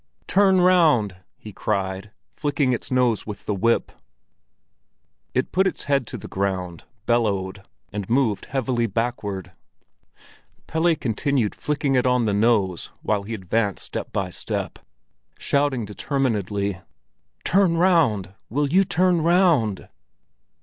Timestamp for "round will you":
17.77-18.83